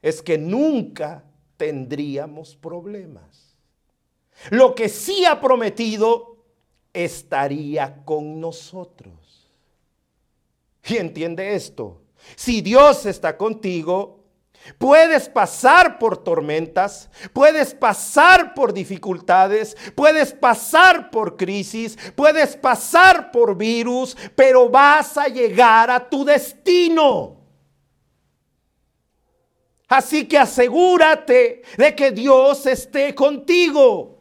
es 0.00 0.22
que 0.22 0.38
nunca 0.38 1.24
tendríamos 1.56 2.56
problemas. 2.56 3.56
Lo 4.50 4.74
que 4.74 4.88
sí 4.88 5.24
ha 5.24 5.40
prometido 5.40 6.36
estaría 6.92 8.04
con 8.04 8.40
nosotros. 8.40 9.23
Y 10.86 10.96
entiende 10.96 11.54
esto. 11.54 12.02
Si 12.36 12.60
Dios 12.60 13.06
está 13.06 13.36
contigo, 13.36 14.24
puedes 14.78 15.28
pasar 15.28 15.98
por 15.98 16.16
tormentas, 16.18 17.10
puedes 17.32 17.74
pasar 17.74 18.54
por 18.54 18.72
dificultades, 18.72 19.76
puedes 19.94 20.32
pasar 20.32 21.10
por 21.10 21.36
crisis, 21.36 21.98
puedes 22.14 22.56
pasar 22.56 23.30
por 23.30 23.56
virus, 23.56 24.16
pero 24.34 24.68
vas 24.68 25.16
a 25.18 25.26
llegar 25.26 25.90
a 25.90 26.08
tu 26.08 26.24
destino. 26.24 27.40
Así 29.88 30.26
que 30.26 30.38
asegúrate 30.38 31.62
de 31.76 31.94
que 31.94 32.10
Dios 32.10 32.66
esté 32.66 33.14
contigo. 33.14 34.18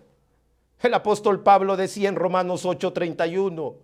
El 0.80 0.94
apóstol 0.94 1.42
Pablo 1.42 1.78
decía 1.78 2.10
en 2.10 2.16
Romanos 2.16 2.66
8:31, 2.66 3.78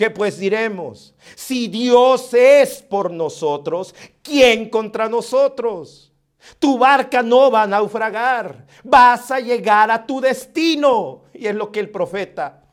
¿Qué 0.00 0.08
pues 0.08 0.38
diremos? 0.38 1.14
Si 1.36 1.68
Dios 1.68 2.32
es 2.32 2.80
por 2.80 3.10
nosotros, 3.10 3.94
¿quién 4.22 4.70
contra 4.70 5.10
nosotros? 5.10 6.10
Tu 6.58 6.78
barca 6.78 7.22
no 7.22 7.50
va 7.50 7.64
a 7.64 7.66
naufragar, 7.66 8.66
vas 8.82 9.30
a 9.30 9.40
llegar 9.40 9.90
a 9.90 10.06
tu 10.06 10.18
destino. 10.18 11.24
Y 11.34 11.46
es 11.46 11.54
lo 11.54 11.70
que 11.70 11.80
el 11.80 11.90
profeta 11.90 12.64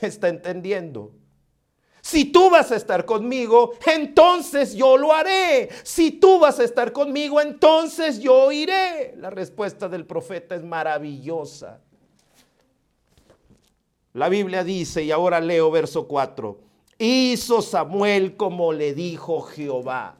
está 0.00 0.28
entendiendo. 0.28 1.10
Si 2.02 2.26
tú 2.26 2.48
vas 2.50 2.70
a 2.70 2.76
estar 2.76 3.04
conmigo, 3.04 3.72
entonces 3.84 4.72
yo 4.72 4.96
lo 4.96 5.12
haré. 5.12 5.70
Si 5.82 6.12
tú 6.12 6.38
vas 6.38 6.60
a 6.60 6.62
estar 6.62 6.92
conmigo, 6.92 7.40
entonces 7.40 8.20
yo 8.20 8.52
iré. 8.52 9.16
La 9.16 9.30
respuesta 9.30 9.88
del 9.88 10.06
profeta 10.06 10.54
es 10.54 10.62
maravillosa. 10.62 11.80
La 14.12 14.28
Biblia 14.28 14.64
dice, 14.64 15.04
y 15.04 15.12
ahora 15.12 15.40
leo 15.40 15.70
verso 15.70 16.06
4, 16.06 16.58
hizo 16.98 17.62
Samuel 17.62 18.36
como 18.36 18.72
le 18.72 18.94
dijo 18.94 19.42
Jehová. 19.42 20.16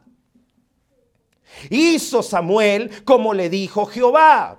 Hizo 1.68 2.22
Samuel 2.22 3.04
como 3.04 3.34
le 3.34 3.50
dijo 3.50 3.86
Jehová. 3.86 4.58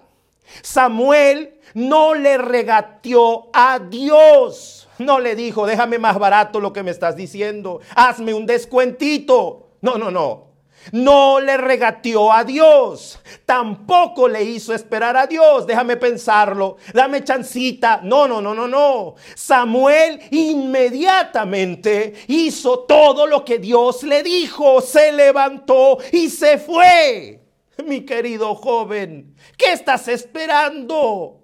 Samuel 0.61 1.59
no 1.73 2.13
le 2.13 2.37
regateó 2.37 3.49
a 3.53 3.79
Dios. 3.79 4.89
No 4.99 5.19
le 5.19 5.35
dijo, 5.35 5.65
déjame 5.65 5.97
más 5.97 6.19
barato 6.19 6.59
lo 6.59 6.73
que 6.73 6.83
me 6.83 6.91
estás 6.91 7.15
diciendo. 7.15 7.79
Hazme 7.95 8.33
un 8.33 8.45
descuentito. 8.45 9.69
No, 9.81 9.97
no, 9.97 10.11
no. 10.11 10.50
No 10.91 11.39
le 11.39 11.57
regateó 11.57 12.31
a 12.31 12.43
Dios. 12.43 13.19
Tampoco 13.45 14.27
le 14.27 14.43
hizo 14.43 14.73
esperar 14.73 15.15
a 15.15 15.27
Dios. 15.27 15.67
Déjame 15.67 15.97
pensarlo. 15.97 16.77
Dame 16.93 17.23
chancita. 17.23 18.01
No, 18.03 18.27
no, 18.27 18.41
no, 18.41 18.53
no, 18.53 18.67
no. 18.67 19.15
Samuel 19.35 20.19
inmediatamente 20.31 22.13
hizo 22.27 22.79
todo 22.79 23.27
lo 23.27 23.45
que 23.45 23.59
Dios 23.59 24.03
le 24.03 24.23
dijo. 24.23 24.81
Se 24.81 25.11
levantó 25.11 25.99
y 26.11 26.29
se 26.29 26.57
fue. 26.57 27.39
Mi 27.85 28.01
querido 28.05 28.53
joven, 28.55 29.35
¿qué 29.57 29.73
estás 29.73 30.07
esperando? 30.07 31.39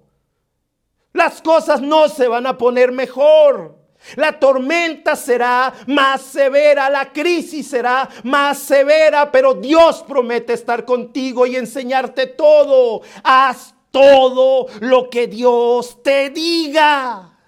Las 1.12 1.42
cosas 1.42 1.80
no 1.80 2.08
se 2.08 2.28
van 2.28 2.46
a 2.46 2.58
poner 2.58 2.92
mejor. 2.92 3.77
La 4.16 4.38
tormenta 4.38 5.16
será 5.16 5.72
más 5.86 6.22
severa, 6.22 6.88
la 6.90 7.12
crisis 7.12 7.68
será 7.68 8.08
más 8.24 8.58
severa, 8.58 9.30
pero 9.30 9.54
Dios 9.54 10.04
promete 10.06 10.52
estar 10.52 10.84
contigo 10.84 11.46
y 11.46 11.56
enseñarte 11.56 12.26
todo. 12.26 13.02
Haz 13.22 13.74
todo 13.90 14.66
lo 14.80 15.10
que 15.10 15.26
Dios 15.26 16.02
te 16.02 16.30
diga. 16.30 17.38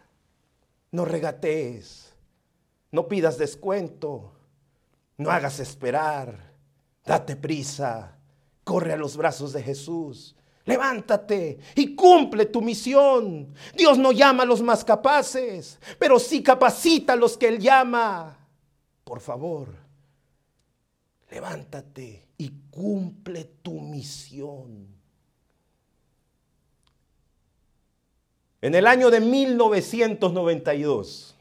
No 0.92 1.04
regatees, 1.04 2.12
no 2.90 3.06
pidas 3.06 3.38
descuento, 3.38 4.32
no 5.16 5.30
hagas 5.30 5.60
esperar, 5.60 6.52
date 7.04 7.36
prisa, 7.36 8.16
corre 8.64 8.92
a 8.92 8.96
los 8.96 9.16
brazos 9.16 9.52
de 9.52 9.62
Jesús. 9.62 10.34
Levántate 10.64 11.58
y 11.74 11.94
cumple 11.94 12.46
tu 12.46 12.62
misión. 12.62 13.54
Dios 13.74 13.98
no 13.98 14.12
llama 14.12 14.44
a 14.44 14.46
los 14.46 14.62
más 14.62 14.84
capaces, 14.84 15.78
pero 15.98 16.18
sí 16.18 16.42
capacita 16.42 17.14
a 17.14 17.16
los 17.16 17.36
que 17.36 17.48
Él 17.48 17.58
llama. 17.58 18.38
Por 19.04 19.20
favor, 19.20 19.68
levántate 21.30 22.28
y 22.36 22.50
cumple 22.70 23.44
tu 23.62 23.80
misión. 23.80 25.00
En 28.62 28.74
el 28.74 28.86
año 28.86 29.10
de 29.10 29.20
1992, 29.20 31.34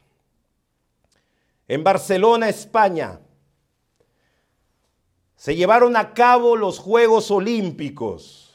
en 1.68 1.84
Barcelona, 1.84 2.48
España, 2.48 3.20
se 5.36 5.54
llevaron 5.54 5.96
a 5.96 6.14
cabo 6.14 6.56
los 6.56 6.78
Juegos 6.78 7.30
Olímpicos. 7.30 8.49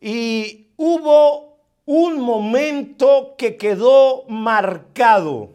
Y 0.00 0.68
hubo 0.76 1.58
un 1.86 2.20
momento 2.20 3.34
que 3.36 3.56
quedó 3.56 4.24
marcado 4.28 5.50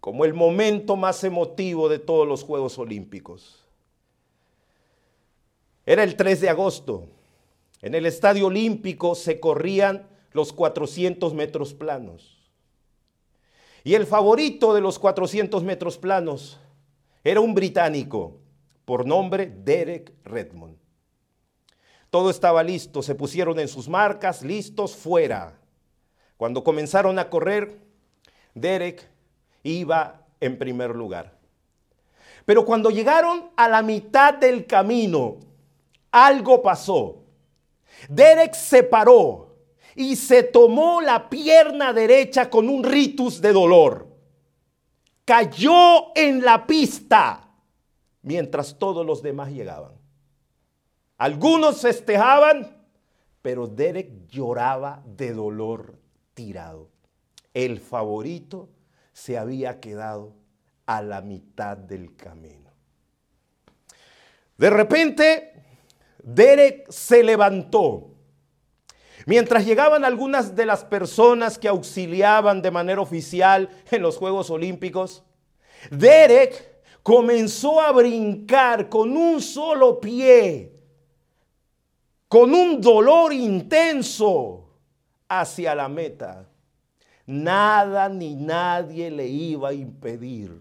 como 0.00 0.24
el 0.24 0.34
momento 0.34 0.96
más 0.96 1.22
emotivo 1.24 1.88
de 1.88 1.98
todos 1.98 2.26
los 2.26 2.42
Juegos 2.42 2.78
Olímpicos. 2.78 3.64
Era 5.84 6.02
el 6.02 6.16
3 6.16 6.40
de 6.40 6.48
agosto. 6.48 7.06
En 7.82 7.94
el 7.94 8.06
Estadio 8.06 8.46
Olímpico 8.46 9.14
se 9.14 9.40
corrían 9.40 10.08
los 10.32 10.52
400 10.52 11.34
metros 11.34 11.74
planos. 11.74 12.38
Y 13.84 13.94
el 13.94 14.06
favorito 14.06 14.74
de 14.74 14.80
los 14.80 14.98
400 14.98 15.62
metros 15.64 15.96
planos 15.96 16.58
era 17.24 17.40
un 17.40 17.54
británico 17.54 18.38
por 18.84 19.06
nombre 19.06 19.46
Derek 19.46 20.12
Redmond. 20.24 20.79
Todo 22.10 22.30
estaba 22.30 22.62
listo, 22.62 23.02
se 23.02 23.14
pusieron 23.14 23.58
en 23.60 23.68
sus 23.68 23.88
marcas, 23.88 24.42
listos, 24.42 24.96
fuera. 24.96 25.58
Cuando 26.36 26.64
comenzaron 26.64 27.18
a 27.18 27.30
correr, 27.30 27.78
Derek 28.54 29.08
iba 29.62 30.26
en 30.40 30.58
primer 30.58 30.96
lugar. 30.96 31.38
Pero 32.44 32.64
cuando 32.64 32.90
llegaron 32.90 33.50
a 33.56 33.68
la 33.68 33.82
mitad 33.82 34.34
del 34.34 34.66
camino, 34.66 35.38
algo 36.10 36.62
pasó. 36.62 37.22
Derek 38.08 38.54
se 38.54 38.82
paró 38.82 39.54
y 39.94 40.16
se 40.16 40.42
tomó 40.42 41.00
la 41.00 41.28
pierna 41.28 41.92
derecha 41.92 42.50
con 42.50 42.68
un 42.68 42.82
ritus 42.82 43.40
de 43.40 43.52
dolor. 43.52 44.08
Cayó 45.24 46.16
en 46.16 46.44
la 46.44 46.66
pista 46.66 47.50
mientras 48.22 48.76
todos 48.78 49.06
los 49.06 49.22
demás 49.22 49.50
llegaban. 49.50 49.99
Algunos 51.20 51.82
festejaban, 51.82 52.74
pero 53.42 53.66
Derek 53.66 54.26
lloraba 54.26 55.02
de 55.04 55.34
dolor 55.34 55.98
tirado. 56.32 56.88
El 57.52 57.78
favorito 57.78 58.70
se 59.12 59.36
había 59.36 59.80
quedado 59.80 60.32
a 60.86 61.02
la 61.02 61.20
mitad 61.20 61.76
del 61.76 62.16
camino. 62.16 62.70
De 64.56 64.70
repente, 64.70 65.62
Derek 66.22 66.90
se 66.90 67.22
levantó. 67.22 68.12
Mientras 69.26 69.66
llegaban 69.66 70.06
algunas 70.06 70.56
de 70.56 70.64
las 70.64 70.86
personas 70.86 71.58
que 71.58 71.68
auxiliaban 71.68 72.62
de 72.62 72.70
manera 72.70 73.02
oficial 73.02 73.68
en 73.90 74.00
los 74.00 74.16
Juegos 74.16 74.48
Olímpicos, 74.48 75.22
Derek 75.90 76.82
comenzó 77.02 77.78
a 77.78 77.92
brincar 77.92 78.88
con 78.88 79.14
un 79.14 79.42
solo 79.42 80.00
pie, 80.00 80.79
con 82.30 82.54
un 82.54 82.80
dolor 82.80 83.32
intenso 83.32 84.70
hacia 85.26 85.74
la 85.74 85.88
meta. 85.88 86.48
Nada 87.26 88.08
ni 88.08 88.36
nadie 88.36 89.10
le 89.10 89.26
iba 89.26 89.70
a 89.70 89.72
impedir 89.72 90.56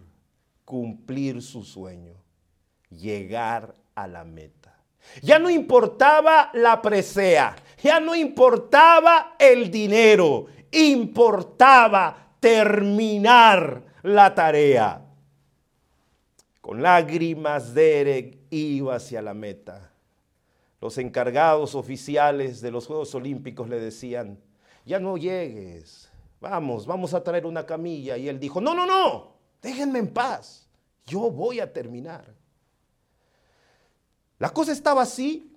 cumplir 0.66 1.44
su 1.44 1.64
sueño, 1.64 2.16
llegar 2.90 3.76
a 3.94 4.08
la 4.08 4.24
meta. 4.24 4.80
Ya 5.22 5.38
no 5.38 5.48
importaba 5.48 6.50
la 6.54 6.82
presea, 6.82 7.56
ya 7.84 8.00
no 8.00 8.16
importaba 8.16 9.36
el 9.38 9.70
dinero, 9.70 10.48
importaba 10.72 12.34
terminar 12.40 13.84
la 14.02 14.34
tarea. 14.34 15.06
Con 16.62 16.82
lágrimas, 16.82 17.76
Derek 17.76 18.40
iba 18.50 18.96
hacia 18.96 19.22
la 19.22 19.36
meta. 19.36 19.89
Los 20.82 20.98
encargados 20.98 21.76
oficiales 21.76 22.62
de 22.62 22.72
los 22.72 22.88
Juegos 22.88 23.14
Olímpicos 23.14 23.68
le 23.68 23.80
decían, 23.80 24.40
ya 24.86 25.00
no 25.00 25.18
llegues, 25.18 26.10
vamos, 26.40 26.86
vamos 26.86 27.14
a 27.14 27.24
traer 27.24 27.46
una 27.46 27.66
camilla. 27.66 28.18
Y 28.18 28.30
él 28.30 28.40
dijo, 28.40 28.62
no, 28.62 28.74
no, 28.74 28.86
no, 28.86 29.34
déjenme 29.62 30.00
en 30.00 30.14
paz, 30.14 30.70
yo 31.06 31.30
voy 31.32 31.60
a 31.60 31.72
terminar. 31.72 32.34
La 34.38 34.52
cosa 34.52 34.72
estaba 34.72 35.02
así 35.02 35.54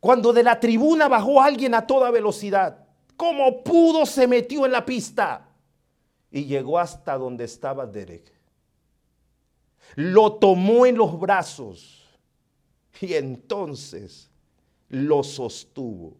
cuando 0.00 0.32
de 0.32 0.42
la 0.42 0.58
tribuna 0.58 1.08
bajó 1.08 1.40
alguien 1.40 1.74
a 1.74 1.86
toda 1.86 2.10
velocidad. 2.10 2.84
Como 3.16 3.62
pudo 3.62 4.04
se 4.06 4.26
metió 4.26 4.66
en 4.66 4.72
la 4.72 4.84
pista 4.84 5.48
y 6.30 6.44
llegó 6.44 6.78
hasta 6.78 7.16
donde 7.16 7.44
estaba 7.44 7.86
Derek. 7.86 8.32
Lo 9.94 10.34
tomó 10.34 10.84
en 10.84 10.96
los 10.96 11.18
brazos 11.18 12.05
y 13.00 13.14
entonces 13.14 14.30
lo 14.88 15.22
sostuvo. 15.22 16.16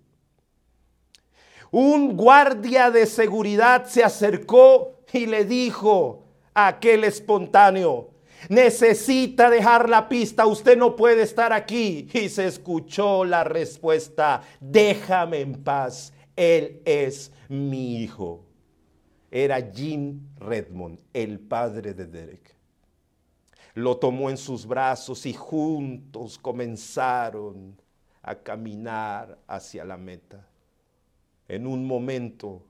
Un 1.70 2.16
guardia 2.16 2.90
de 2.90 3.06
seguridad 3.06 3.86
se 3.86 4.04
acercó 4.04 5.00
y 5.12 5.26
le 5.26 5.44
dijo 5.44 6.24
a 6.54 6.68
aquel 6.68 7.04
espontáneo, 7.04 8.10
necesita 8.48 9.50
dejar 9.50 9.88
la 9.88 10.08
pista, 10.08 10.46
usted 10.46 10.76
no 10.76 10.96
puede 10.96 11.22
estar 11.22 11.52
aquí. 11.52 12.08
Y 12.12 12.28
se 12.28 12.46
escuchó 12.46 13.24
la 13.24 13.44
respuesta, 13.44 14.42
déjame 14.60 15.40
en 15.40 15.62
paz, 15.62 16.12
él 16.34 16.80
es 16.84 17.32
mi 17.48 18.02
hijo. 18.02 18.44
Era 19.30 19.60
Jim 19.60 20.20
Redmond, 20.38 20.98
el 21.12 21.40
padre 21.40 21.94
de 21.94 22.06
Derek. 22.06 22.54
Lo 23.76 23.98
tomó 23.98 24.30
en 24.30 24.38
sus 24.38 24.64
brazos 24.64 25.26
y 25.26 25.34
juntos 25.34 26.38
comenzaron 26.38 27.78
a 28.22 28.34
caminar 28.34 29.38
hacia 29.46 29.84
la 29.84 29.98
meta. 29.98 30.48
En 31.46 31.66
un 31.66 31.86
momento, 31.86 32.62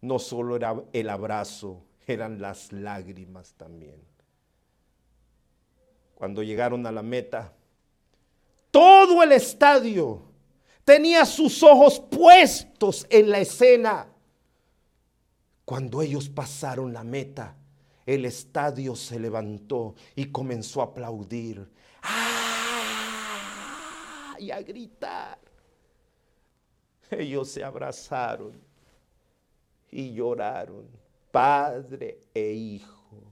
no 0.00 0.18
solo 0.18 0.56
era 0.56 0.74
el 0.94 1.10
abrazo, 1.10 1.84
eran 2.06 2.40
las 2.40 2.72
lágrimas 2.72 3.52
también. 3.58 4.00
Cuando 6.14 6.42
llegaron 6.42 6.86
a 6.86 6.92
la 6.92 7.02
meta, 7.02 7.52
todo 8.70 9.22
el 9.22 9.32
estadio 9.32 10.22
tenía 10.82 11.26
sus 11.26 11.62
ojos 11.62 12.00
puestos 12.00 13.06
en 13.10 13.28
la 13.28 13.40
escena. 13.40 14.08
Cuando 15.66 16.00
ellos 16.00 16.30
pasaron 16.30 16.94
la 16.94 17.04
meta, 17.04 17.54
el 18.06 18.24
estadio 18.24 18.96
se 18.96 19.18
levantó 19.20 19.94
y 20.14 20.26
comenzó 20.26 20.80
a 20.80 20.84
aplaudir. 20.86 21.70
¡Ah! 22.02 22.42
Y 24.38 24.50
a 24.50 24.60
gritar. 24.62 25.38
Ellos 27.10 27.48
se 27.48 27.62
abrazaron 27.62 28.60
y 29.90 30.14
lloraron, 30.14 30.88
padre 31.30 32.18
e 32.34 32.52
hijo. 32.52 33.22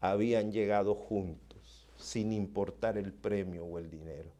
Habían 0.00 0.52
llegado 0.52 0.94
juntos, 0.94 1.88
sin 1.96 2.32
importar 2.32 2.98
el 2.98 3.12
premio 3.14 3.64
o 3.64 3.78
el 3.78 3.88
dinero. 3.88 4.30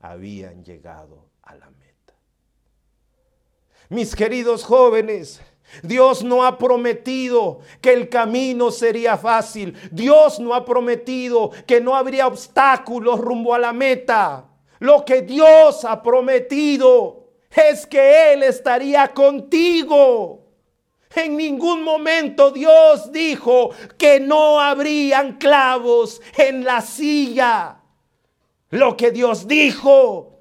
Habían 0.00 0.62
llegado 0.64 1.30
a 1.42 1.54
la 1.54 1.70
meta. 1.70 1.95
Mis 3.88 4.14
queridos 4.16 4.64
jóvenes, 4.64 5.40
Dios 5.82 6.22
no 6.22 6.44
ha 6.44 6.58
prometido 6.58 7.60
que 7.80 7.92
el 7.92 8.08
camino 8.08 8.70
sería 8.70 9.16
fácil. 9.16 9.76
Dios 9.90 10.38
no 10.38 10.54
ha 10.54 10.64
prometido 10.64 11.50
que 11.66 11.80
no 11.80 11.94
habría 11.94 12.26
obstáculos 12.26 13.20
rumbo 13.20 13.54
a 13.54 13.58
la 13.58 13.72
meta. 13.72 14.46
Lo 14.78 15.04
que 15.04 15.22
Dios 15.22 15.84
ha 15.84 16.02
prometido 16.02 17.28
es 17.50 17.86
que 17.86 18.32
Él 18.32 18.42
estaría 18.42 19.08
contigo. 19.08 20.42
En 21.14 21.36
ningún 21.36 21.82
momento 21.82 22.50
Dios 22.50 23.10
dijo 23.10 23.70
que 23.96 24.20
no 24.20 24.60
habrían 24.60 25.38
clavos 25.38 26.20
en 26.36 26.64
la 26.64 26.80
silla. 26.80 27.80
Lo 28.70 28.96
que 28.96 29.10
Dios 29.10 29.46
dijo 29.46 30.35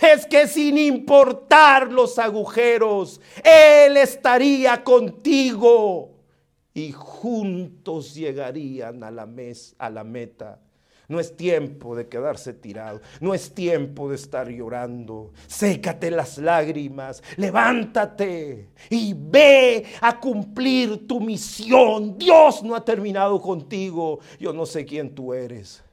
es 0.00 0.26
que 0.26 0.48
sin 0.48 0.76
importar 0.76 1.92
los 1.92 2.18
agujeros, 2.18 3.20
Él 3.42 3.96
estaría 3.96 4.82
contigo 4.82 6.10
y 6.72 6.90
juntos 6.90 8.14
llegarían 8.14 9.04
a 9.04 9.10
la, 9.10 9.26
mes, 9.26 9.74
a 9.78 9.88
la 9.90 10.02
meta. 10.02 10.60
No 11.06 11.20
es 11.20 11.36
tiempo 11.36 11.94
de 11.94 12.08
quedarse 12.08 12.54
tirado, 12.54 13.02
no 13.20 13.34
es 13.34 13.54
tiempo 13.54 14.08
de 14.08 14.16
estar 14.16 14.48
llorando. 14.48 15.32
Sécate 15.46 16.10
las 16.10 16.38
lágrimas, 16.38 17.22
levántate 17.36 18.70
y 18.88 19.14
ve 19.14 19.84
a 20.00 20.18
cumplir 20.18 21.06
tu 21.06 21.20
misión. 21.20 22.16
Dios 22.16 22.62
no 22.62 22.74
ha 22.74 22.82
terminado 22.84 23.40
contigo. 23.40 24.20
Yo 24.40 24.54
no 24.54 24.64
sé 24.64 24.86
quién 24.86 25.14
tú 25.14 25.34
eres, 25.34 25.84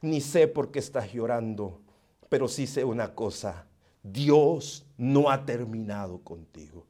ni 0.00 0.22
sé 0.22 0.48
por 0.48 0.70
qué 0.70 0.78
estás 0.78 1.12
llorando 1.12 1.85
pero 2.36 2.48
sí 2.48 2.66
sé 2.66 2.84
una 2.84 3.14
cosa, 3.14 3.64
Dios 4.02 4.84
no 4.98 5.30
ha 5.30 5.46
terminado 5.46 6.22
contigo. 6.22 6.84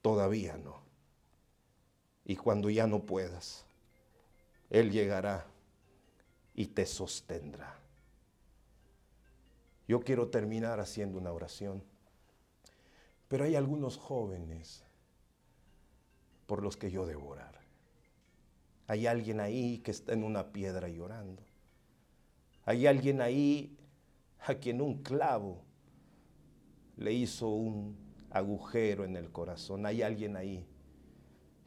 Todavía 0.00 0.56
no. 0.56 0.82
Y 2.24 2.34
cuando 2.34 2.70
ya 2.70 2.88
no 2.88 3.04
puedas, 3.04 3.64
Él 4.68 4.90
llegará 4.90 5.46
y 6.56 6.66
te 6.66 6.86
sostendrá. 6.86 7.78
Yo 9.86 10.00
quiero 10.00 10.26
terminar 10.26 10.80
haciendo 10.80 11.16
una 11.16 11.30
oración, 11.30 11.84
pero 13.28 13.44
hay 13.44 13.54
algunos 13.54 13.96
jóvenes 13.96 14.82
por 16.48 16.64
los 16.64 16.76
que 16.76 16.90
yo 16.90 17.06
debo 17.06 17.28
orar. 17.28 17.60
Hay 18.88 19.06
alguien 19.06 19.38
ahí 19.38 19.78
que 19.78 19.92
está 19.92 20.14
en 20.14 20.24
una 20.24 20.50
piedra 20.50 20.88
llorando. 20.88 21.44
Hay 22.64 22.86
alguien 22.86 23.20
ahí 23.20 23.76
a 24.40 24.54
quien 24.54 24.80
un 24.80 25.02
clavo 25.02 25.62
le 26.96 27.12
hizo 27.12 27.48
un 27.48 27.96
agujero 28.30 29.04
en 29.04 29.16
el 29.16 29.30
corazón. 29.32 29.84
Hay 29.86 30.02
alguien 30.02 30.36
ahí 30.36 30.66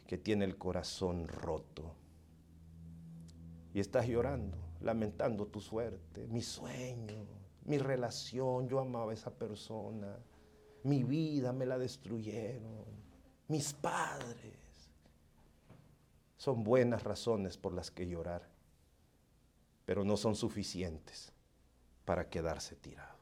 que 0.07 0.17
tiene 0.17 0.45
el 0.45 0.57
corazón 0.57 1.27
roto. 1.27 1.95
Y 3.73 3.79
estás 3.79 4.07
llorando, 4.07 4.57
lamentando 4.81 5.47
tu 5.47 5.59
suerte, 5.59 6.27
mi 6.27 6.41
sueño, 6.41 7.25
mi 7.65 7.77
relación. 7.77 8.69
Yo 8.69 8.79
amaba 8.79 9.11
a 9.11 9.13
esa 9.13 9.31
persona. 9.31 10.17
Mi 10.83 11.03
vida 11.03 11.51
me 11.51 11.65
la 11.65 11.77
destruyeron. 11.77 12.85
Mis 13.49 13.73
padres. 13.73 14.53
Son 16.37 16.63
buenas 16.63 17.03
razones 17.03 17.57
por 17.57 17.73
las 17.73 17.91
que 17.91 18.07
llorar 18.07 18.54
pero 19.85 20.03
no 20.03 20.17
son 20.17 20.35
suficientes 20.35 21.31
para 22.05 22.29
quedarse 22.29 22.75
tirado. 22.75 23.15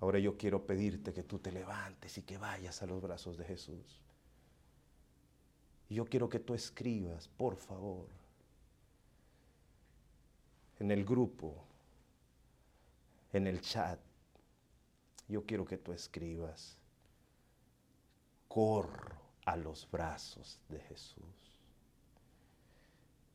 Ahora 0.00 0.18
yo 0.18 0.36
quiero 0.36 0.66
pedirte 0.66 1.12
que 1.12 1.22
tú 1.22 1.38
te 1.38 1.52
levantes 1.52 2.18
y 2.18 2.22
que 2.22 2.38
vayas 2.38 2.82
a 2.82 2.86
los 2.86 3.00
brazos 3.00 3.36
de 3.36 3.44
Jesús. 3.44 4.00
Y 5.88 5.94
yo 5.94 6.06
quiero 6.06 6.28
que 6.28 6.40
tú 6.40 6.54
escribas, 6.54 7.28
por 7.28 7.56
favor, 7.56 8.08
en 10.80 10.90
el 10.90 11.04
grupo, 11.04 11.54
en 13.32 13.46
el 13.46 13.60
chat. 13.60 14.00
Yo 15.28 15.46
quiero 15.46 15.64
que 15.64 15.78
tú 15.78 15.92
escribas, 15.92 16.76
corro 18.48 19.16
a 19.44 19.56
los 19.56 19.88
brazos 19.90 20.58
de 20.68 20.80
Jesús. 20.80 21.51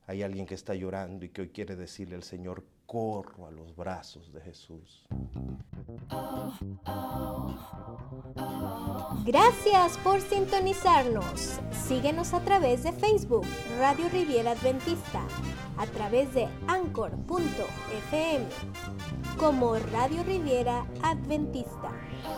Hay 0.07 0.23
alguien 0.23 0.45
que 0.45 0.55
está 0.55 0.73
llorando 0.73 1.25
y 1.25 1.29
que 1.29 1.41
hoy 1.41 1.49
quiere 1.49 1.75
decirle 1.75 2.15
al 2.15 2.23
Señor, 2.23 2.63
corro 2.85 3.45
a 3.45 3.51
los 3.51 3.75
brazos 3.75 4.31
de 4.31 4.39
Jesús. 4.39 5.05
Gracias 9.25 9.97
por 9.97 10.21
sintonizarnos. 10.21 11.59
Síguenos 11.73 12.33
a 12.33 12.39
través 12.39 12.83
de 12.83 12.93
Facebook, 12.93 13.45
Radio 13.77 14.07
Riviera 14.07 14.51
Adventista, 14.51 15.27
a 15.75 15.85
través 15.87 16.33
de 16.33 16.47
anchor.fm, 16.67 18.45
como 19.37 19.75
Radio 19.75 20.23
Riviera 20.23 20.87
Adventista. 21.03 21.91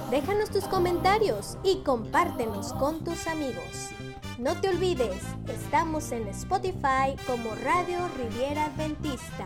Déjanos 0.09 0.49
tus 0.49 0.63
comentarios 0.63 1.59
y 1.63 1.83
compártenos 1.83 2.73
con 2.73 3.03
tus 3.03 3.27
amigos. 3.27 3.91
No 4.39 4.55
te 4.61 4.69
olvides, 4.69 5.21
estamos 5.49 6.13
en 6.13 6.25
Spotify 6.29 7.17
como 7.27 7.53
Radio 7.55 7.97
Riviera 8.17 8.67
Adventista. 8.67 9.45